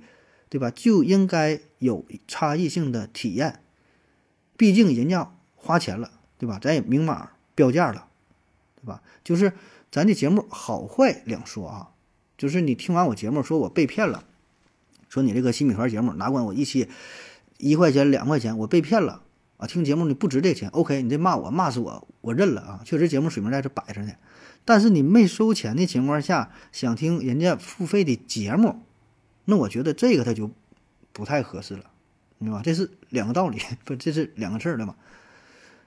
[0.49, 0.71] 对吧？
[0.71, 3.59] 就应该有差异性的体验。
[4.57, 6.61] 毕竟人家花钱了，对吧？
[6.63, 8.07] 咱也明码标价了，
[8.85, 9.03] 对吧？
[9.25, 9.53] 就是
[9.91, 11.91] 咱这节目好坏两说啊。
[12.37, 14.25] 就是你听完我节目，说我被骗了，
[15.09, 16.89] 说你这个新米团节目哪管我一期
[17.59, 19.23] 一块钱两块钱，我被骗了
[19.57, 19.67] 啊！
[19.69, 21.01] 听节目你不值这钱，OK？
[21.03, 22.81] 你这骂我骂死我，我认了啊！
[22.85, 24.13] 确实节目水平在这摆着呢。
[24.65, 28.83] 但是你没收钱的情况下，想听人家付费的节目，
[29.45, 30.51] 那我觉得这个他就
[31.13, 31.85] 不太合适了
[32.41, 32.63] 对吧？
[32.65, 34.97] 这是两个道理， 不，这是两个事儿的嘛，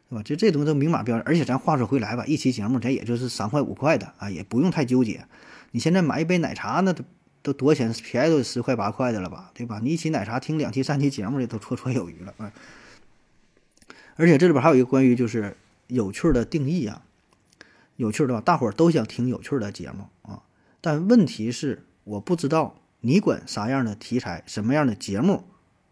[0.10, 0.24] 对吧？
[0.24, 5.26] 这这东西都明码标价，而且咱话说回来吧，一期节目咱也就是三块五块的啊，也不用太纠结。
[5.72, 7.04] 你现在买一杯奶茶那都
[7.42, 7.94] 都多少钱？
[8.04, 9.80] 便宜都十块八块的了吧，对吧？
[9.84, 12.52] 你一期奶茶听两期三期节目的都绰绰有余了啊。
[14.16, 15.56] 而且这里边还有一个关于就是
[15.88, 17.04] 有趣的定义啊，
[17.98, 18.42] 有趣的吧？
[18.42, 20.42] 大伙儿都想听有趣的节目啊，
[20.82, 25.44] 但问题是我不知道你管啥样的题材、什么样的节目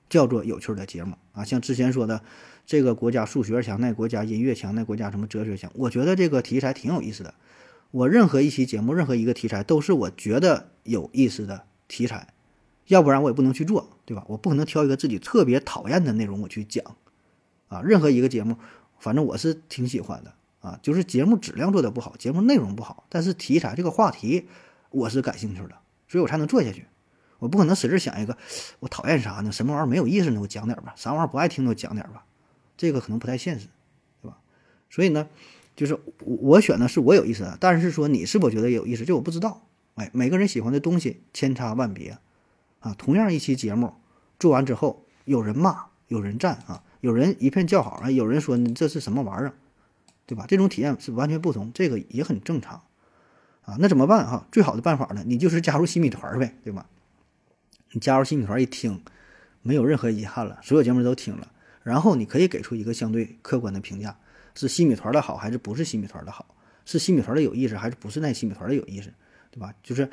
[0.09, 1.43] 叫做有趣的节目啊？
[1.43, 2.23] 像之前说的，
[2.65, 7.33] 这个国家数学强，那国家音乐强，那国家什么哲学强，我觉得这个题材挺有意思的。
[7.91, 12.33] 我任何一期节目，任何一个题材都是我觉得有意思的题材，
[12.87, 14.25] 要不然我也不能去做，对吧？
[14.27, 16.83] 我不可能挑一个自己特别讨厌的内容我去讲。
[17.67, 18.57] 啊，任何一个节目，
[18.99, 20.79] 反正我是挺喜欢的啊。
[20.81, 24.47] 就是节目质量做的不好，节目内容不好，但是题材这个话题
[24.89, 25.75] 我是感兴趣的，
[26.07, 26.85] 所以我才能做下去。
[27.39, 28.37] 我不可能使劲想一个
[28.79, 29.51] 我讨厌啥呢？
[29.51, 30.41] 什么玩意儿没有意思呢？
[30.41, 30.93] 我讲点吧。
[30.95, 32.25] 啥玩意儿不爱听的我讲点吧。
[32.77, 33.67] 这个可能不太现实，
[34.21, 34.37] 对吧？
[34.89, 35.27] 所以呢，
[35.75, 39.61] 就是我选的是我有意思的，但是说你是否觉得有意思，这我不知道。
[39.95, 42.17] 哎，每个人喜欢的东西千差万别
[42.79, 42.93] 啊。
[42.97, 43.93] 同样一期节目
[44.39, 46.83] 做完之后，有人骂，有人赞啊。
[47.01, 49.53] 有人一片叫好啊，有人说你这是什么玩意儿，
[50.25, 50.45] 对吧？
[50.47, 52.81] 这种体验是完全不同，这个也很正常
[53.61, 53.77] 啊。
[53.79, 54.47] 那怎么办哈？
[54.51, 56.87] 最好的办法呢，你就是加入新米团呗，对吧？
[57.91, 59.03] 你加入新米团一听，
[59.61, 61.51] 没有任何遗憾了，所有节目都听了，
[61.85, 64.17] 然后你可以给出一个相对客观的评价：
[64.55, 66.55] 是新米团的好，还是不是新米团的好？
[66.83, 69.13] 是新米团的有意思，还是不是那新米团的有意思？
[69.51, 69.73] 对吧？
[69.83, 70.09] 就是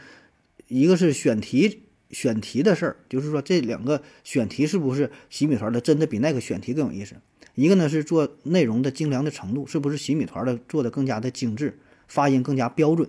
[0.68, 1.84] 一个是选题。
[2.12, 7.16] 选题的事儿，就是说这两个选题是不是洗米团的真的比那个选题更有意思？
[7.54, 13.08] 一个呢是做内容的精良的程度，是不是洗米团的做的更加的精致，发音更加标准？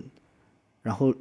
[0.84, 1.12] 然后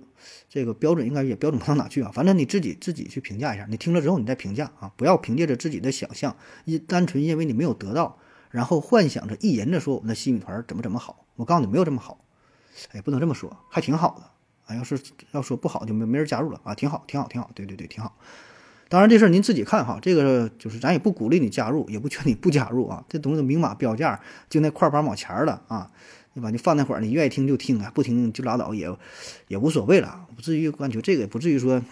[0.51, 8.19] 这个标准应该也标准不到哪去啊，反正你自己自己去评价一下，你听了之后你再评价啊，不要凭借着自己的想象，一单纯因为你没有得到，
[8.51, 11.25] 然后幻想着意淫着说我们的洗米团怎么怎么好。
[11.37, 12.23] 我告诉你没有这么好，
[12.91, 14.25] 哎，不能这么说，还挺好的。
[14.67, 15.01] 啊，要是
[15.33, 18.17] 要说不好，就没没人加入了啊，挺好，挺好，挺好，对对对，挺好。
[18.89, 23.03] 当然这事儿您自己看哈，这个就是咱也不鼓励你加入，也不劝你不加入啊。
[23.09, 24.21] 这东西明码标价，
[24.51, 25.91] 就那块八毛钱的啊，
[26.35, 26.51] 对吧？
[26.51, 28.95] 你放那会儿，你愿意听就听啊，不听就拉倒，也
[29.49, 31.83] 也无所谓了，不至于感觉这个也不至于说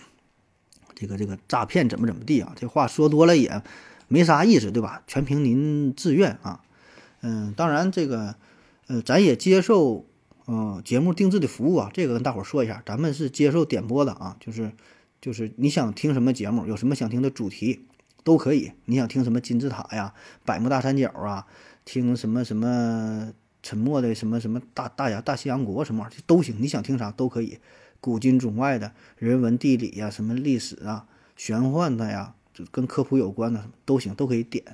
[0.95, 2.55] 这个这个诈骗怎么怎么地啊。
[2.57, 3.63] 这话说多了也
[4.09, 5.03] 没啥意思，对吧？
[5.07, 6.61] 全凭您自愿啊。
[7.23, 8.35] 嗯，当然这个
[8.87, 10.07] 呃，咱也接受。
[10.53, 14.73] 嗯，节目定制的服务啊，这个跟大伙儿说一下，咱们是接受点播的啊，就是
[15.21, 17.87] 就是你想听什么节目，有什么想听的主题
[18.25, 18.73] 都可以。
[18.87, 20.13] 你想听什么金字塔呀、
[20.45, 21.47] 百慕大三角啊，
[21.85, 27.59] 听什么什么沉默的什么什么大大洋大西洋国什么玩意儿都行，你想听啥都可以。
[28.01, 34.65] 古今中外的人文地理呀，什么历史啊、玄幻的呀，就跟科普有关的都行，都可以点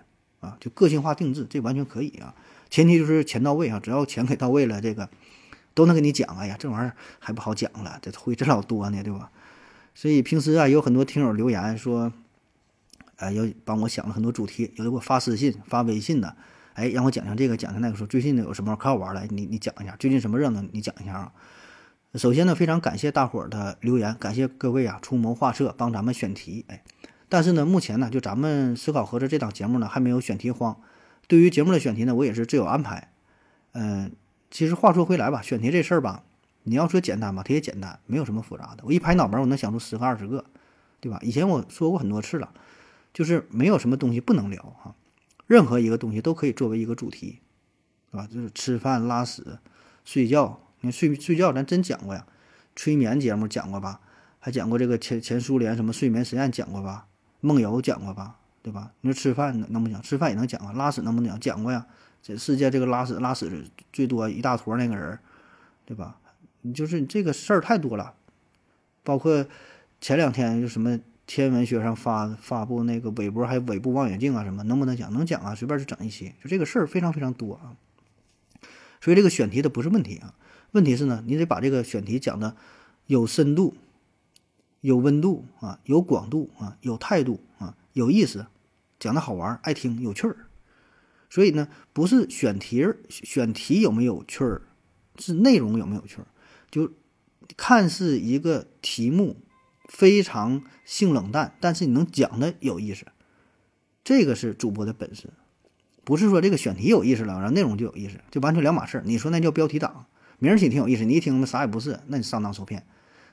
[0.41, 2.35] 啊，就个性化定制，这完全可以啊。
[2.71, 5.09] 前提就是钱到位啊，只要钱给到位了，这个。
[5.75, 9.31] 都能给你讲，哎呀，这玩意儿还不好讲了，这会这老多呢，对吧？
[9.95, 12.11] 所以平时啊，有很多听友留言说，
[13.17, 16.35] 哎，要帮我想了很多主题，有的给我发私信、发微信的，
[16.77, 21.33] 哎，让我讲讲这个，讲讲那个，说最近呢有什么可好玩的，你你讲一下，最近什么热闹，你讲一下啊。
[22.15, 26.85] 首先呢，非常感谢大伙儿的留言，感谢各位啊出谋划策帮咱们选题，哎，
[27.29, 30.77] 但是呢，目前呢，就咱们思考盒子这档节目呢，还没有选题荒。
[31.27, 33.11] 对于节目的选题呢，我也是自有安排，
[33.73, 34.13] 嗯。
[34.49, 36.23] 其实话说回来吧，选题这事儿吧，
[36.63, 38.85] 你要说简单吧，它也简单，没有什么复杂的。
[38.85, 40.45] 我一拍脑门，我能想出十个二十个，
[41.01, 41.19] 对吧？
[41.21, 42.49] 以前我说过很多次了，
[43.13, 44.95] 就是没有什么东西不能聊哈，
[45.47, 47.41] 任何一个东西都可以作为一个主题，
[48.11, 48.27] 啊？
[48.27, 49.59] 就是吃饭、拉屎、
[50.05, 50.61] 睡觉。
[50.81, 52.27] 你睡睡觉，咱真讲过呀，
[52.75, 54.01] 催眠节目讲过吧？
[54.39, 57.07] 还讲过这个前前苏联什么睡眠实验讲过吧？
[57.41, 58.37] 梦游讲过吧？
[58.63, 58.93] 对吧？
[59.01, 60.03] 你说吃饭能不讲？
[60.03, 60.73] 吃饭也能讲啊？
[60.73, 61.41] 拉屎能不能讲？
[61.41, 61.87] 讲过呀。
[62.23, 65.17] 这世界这个拉屎拉屎最多一大坨那个人，
[65.85, 66.19] 对吧？
[66.63, 68.15] 你就是你这个事儿太多了，
[69.05, 69.47] 包括
[70.01, 75.13] 前两天就什么天文学上发发布那个韦伯还有尾部望远镜啊什么，能不能讲？
[75.13, 76.33] 能讲啊，随便就整一期。
[76.43, 77.77] 就这个事儿非常非常多啊，
[79.01, 80.35] 所以这个选题它不是问题啊，
[80.73, 82.57] 问题是呢，你得把这个选题讲的
[83.07, 83.75] 有深度、
[84.81, 88.47] 有温度啊、有广度啊、有态度啊、有意思，
[89.01, 90.37] 讲的好玩、爱听、有趣儿。
[91.29, 94.63] 所以呢，不是选题选题有没有趣儿，
[95.19, 96.27] 是内容有没有趣儿。
[96.71, 96.93] 就
[97.57, 99.37] 看似一个题目
[99.87, 103.07] 非常性冷淡，但是你能讲的有意思，
[104.05, 105.31] 这个是主播的本事。
[106.05, 109.03] 不是说这个选题有意思了，然后内容就有意思，就完全两码事。
[109.05, 110.07] 你说那叫标题党，
[110.39, 112.85] 名儿起挺有意思，你一听那啥也不是，那你上当受骗。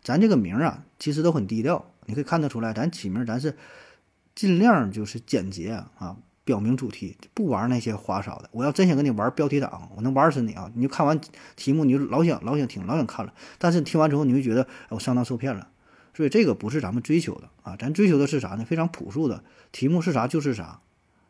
[0.04, 3.56] 咱这个名儿啊，其实都很低调，你可以看得出来，咱起名咱是
[4.34, 8.50] 尽量就是简洁啊，表明主题，不玩那些花哨的。
[8.52, 10.72] 我要真想跟你玩标题党，我能玩死你啊！
[10.74, 11.22] 你就看完
[11.56, 13.34] 题目，你就老想老想听，老想看了。
[13.60, 15.68] 但是听完之后，你会觉得我上当受骗了。
[16.14, 18.64] 所以这个不是咱们追求的啊，咱追求的是啥呢？
[18.66, 20.80] 非常朴素的题目是啥就是啥，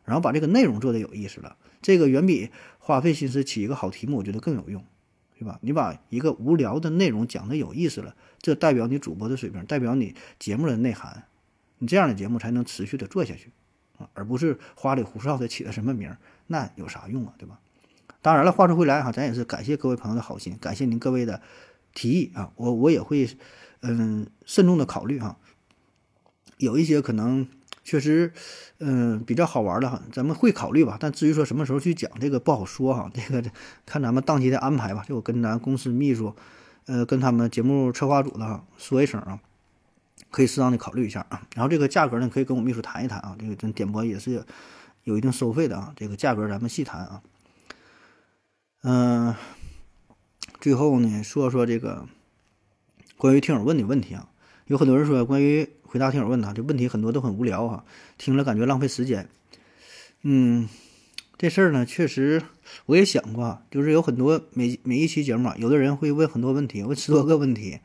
[0.04, 1.56] 然后把这个内容做的有意思了。
[1.80, 4.84] 这个远比花费心思起一个好题目，我觉得更有用，
[5.38, 5.58] 对吧？
[5.62, 11.24] 你把一个无聊的内容讲的有意思了，这代表你主播的水平，代表你节目的内涵，
[11.78, 13.50] 你这样的节目才能持续的做下去
[13.98, 17.58] 啊，而不是花里胡哨的起了什么名儿，那有啥用啊，对吧？
[18.20, 21.40] 当然了，话说回来哈，咱也是感谢各位朋友的好心，感谢您各位的
[21.94, 23.26] 提议啊，我我也会。
[23.86, 25.36] 嗯，慎重的考虑哈，
[26.56, 27.46] 有一些可能
[27.82, 28.32] 确实，
[28.78, 30.96] 嗯，比较好玩的哈，咱们会考虑吧。
[30.98, 33.50] 但至于说什么时候去讲这个不好说哈，这个
[33.84, 35.04] 看咱们档期的安排吧。
[35.06, 36.34] 就我跟咱公司秘书，
[36.86, 39.38] 呃，跟他们节目策划组的哈说一声啊，
[40.30, 41.46] 可以适当的考虑一下啊。
[41.54, 43.36] 然后这个价格呢，可以跟我秘书谈一谈啊。
[43.38, 44.42] 这个咱点播也是
[45.02, 47.22] 有一定收费的啊，这个价格咱们细谈啊。
[48.82, 49.34] 嗯，
[50.58, 52.08] 最后呢，说说这个。
[53.24, 54.28] 关于听友问的问题啊，
[54.66, 57.86] 有很多人说关于回答听友问的，这问题很多都很无聊哈，
[58.18, 59.30] 听了感觉浪费时间。
[60.20, 60.68] 嗯，
[61.38, 62.42] 这事儿呢，确实
[62.84, 67.78] 我也想过，就是有很多每每一期节目啊，有的人会问很多问题，问十多个问题，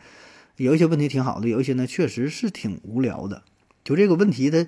[0.58, 3.44] 有一些问题挺好的，有一些呢确实是挺无聊的。
[3.86, 4.68] 就这个问题，它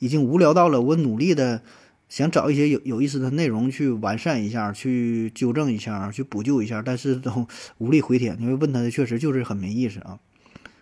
[0.00, 1.62] 已经无聊到了我努力的
[2.10, 7.46] 想找一些有有意思的内容去完善一下，去纠正一下，去补救一下，但是都
[7.78, 10.18] 无力回天，因为问他的确实就是很没意思啊。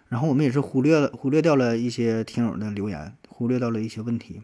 [0.08, 4.40] 然后我们也是忽略了忽略掉了一些听友的留言，忽略到了一些问题，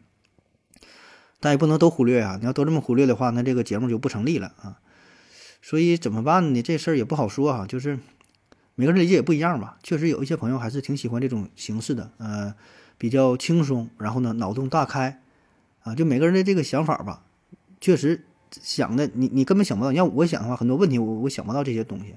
[1.41, 2.37] 但也不能都忽略啊！
[2.39, 4.79] 你要都这么忽略的话，那这个节目就不成立了啊。
[5.63, 6.61] 所以怎么办呢？
[6.61, 7.99] 这事儿也不好说哈，就是
[8.75, 9.79] 每个人理解也不一样吧。
[9.83, 12.55] 确实有一些朋友还是挺喜欢这种形式的，呃，
[12.99, 15.23] 比较轻松，然后呢脑洞大开。
[15.85, 17.23] 啊，就每个人的这个想法吧，
[17.81, 19.93] 确实想的你你根本想不到。
[19.93, 22.17] 你要我想的话，很多问题我我想不到这些东西，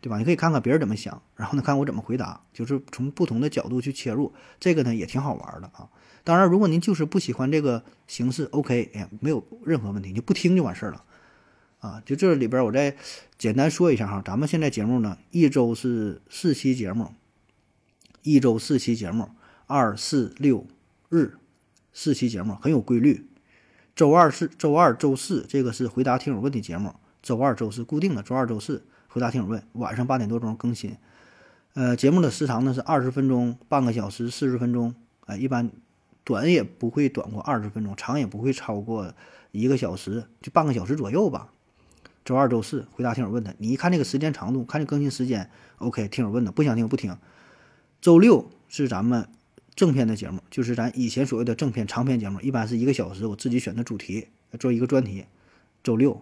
[0.00, 0.18] 对吧？
[0.18, 5.88] 你可以看看别人怎么想，然后呢看我怎么回答，就是从不同的角度去切入，这个呢也挺好玩的啊。
[6.22, 11.02] 当然，如果您就是不喜欢这个形式，OK，哎，没有任何问题，你不听就完事儿了
[11.80, 12.02] 啊。
[12.06, 12.94] 就这里边我再
[13.36, 17.14] 简单说一下哈，咱们现在节目呢一周是四期节目，
[18.22, 19.30] 一周四期节目，
[19.66, 20.66] 二四六
[21.08, 21.37] 日。
[22.00, 23.26] 四期节目很有规律，
[23.96, 26.94] 周二是周二、周四，这个是回答听友问题节目。
[27.20, 30.96] 周二、周四固定的，周二、周四回答听友问，晚上八点多钟更新。
[31.74, 34.94] 呃，节目的时长呢是二十分钟、半个小时、四十分钟。
[35.26, 35.72] 呃，一般
[36.22, 39.12] 短也不会短过二十分钟，长也不会超过
[39.50, 41.48] 一个小时，就半个小时左右吧。
[42.24, 47.18] 周二、周四回答听友问的，你一看这个时间长度，看这更新时间，OK，听友问的不想听不听。
[48.00, 49.28] 周六是咱们。
[49.78, 54.26] 正片的节目就是咱以前所谓的正片长篇节目，一般是一个小时，我自己选的主题
[54.58, 55.24] 做一个专题。
[55.84, 56.20] 周六、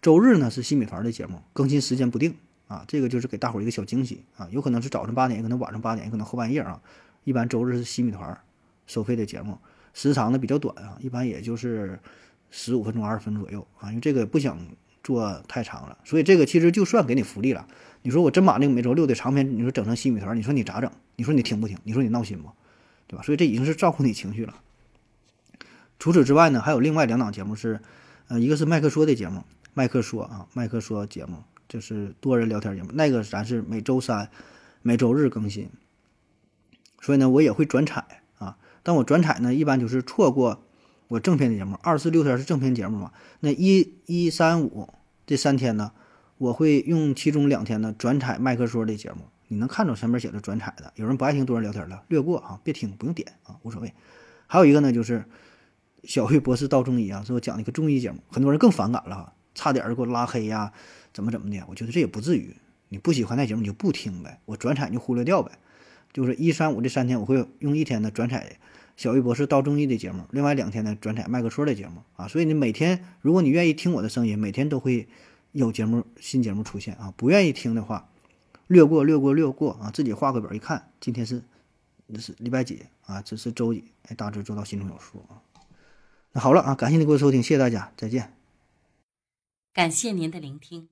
[0.00, 2.34] 周日呢是新米团的节目，更新时间不定
[2.68, 6.80] 啊，这个就是给大伙儿一个小惊喜啊，有可能是早上八点，也可能晚上八点，也可能后半夜啊。
[7.24, 8.34] 一般周日是新米团
[8.86, 9.58] 收费的节目，
[9.92, 12.00] 时长呢比较短啊，一般也就是
[12.50, 14.58] 十五分钟、二十分左右啊，因为这个不想
[15.04, 17.68] 做太长了，所以这个其实就算给你福利了。
[18.00, 20.90] 你说我真把那个每周六的长篇，你说整成新米团，你说你咋整？
[21.16, 21.76] 你说你听不听？
[21.84, 22.48] 你说你闹心不？
[23.10, 23.24] 对吧？
[23.24, 24.54] 所以这已经是照顾你情绪了。
[25.98, 27.80] 除此之外呢，还有另外两档节目是，
[28.28, 29.42] 呃，一个是麦克说的节目，
[29.74, 34.30] 麦克说啊，麦克说节目就是多人聊天节目，那个咱是每周三、
[34.82, 35.68] 每周日更新。
[37.00, 40.62] 所以呢，我也会转采啊，但我转采呢，一般就是错过
[41.08, 44.88] 我正片的节目，二四六天是正片节目嘛，那一一三五
[45.26, 45.90] 这三天呢，
[46.38, 49.29] 我会用其中两天呢转采麦克说的节目。
[49.52, 53.92] 你能看着上面写着转采的，有人不爱听多人聊天了，略过啊，别听，不用点啊，无所谓。
[54.46, 55.24] 还有一个呢，就是
[56.04, 60.72] 小玉博士道中医啊，是我讲的一个中医节目，很多人更反感了，差点给我拉黑呀，
[61.12, 61.60] 怎么怎么的？
[61.68, 62.54] 我觉得这也不至于，
[62.90, 65.50] 你不喜欢那节目你就不听呗，我转采就忽略掉呗。
[66.12, 68.56] 就是一三五这三天，我会用一天的转采
[68.96, 72.28] 小玉博士道中医的节目，另外两天呢转采麦克说的节目啊。
[72.28, 75.08] 所以你每天，如果你愿意听我的声音，每天都会
[75.50, 77.12] 有节目新节目出现啊。
[77.16, 78.09] 不愿意听的话。
[78.70, 79.90] 略过，略过，略过啊！
[79.90, 81.42] 自己画个表一看，今天是
[82.06, 83.20] 这是礼拜几啊？
[83.20, 83.92] 这是周几？
[84.04, 85.42] 哎，大致做到心中有数啊。
[86.30, 88.36] 那好了啊，感谢您各位收听，谢谢大家，再见。
[89.72, 90.88] 感谢您的聆听。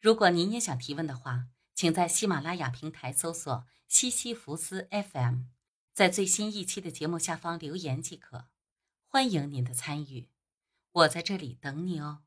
[0.00, 5.46] 如果您也想提问的话，请在喜马拉雅平台搜索“西西弗斯 FM”，
[5.92, 8.44] 在最新一期的节目下方留言即可。
[9.08, 10.28] 欢迎您的参与，
[10.92, 12.20] 我在这里等你哦。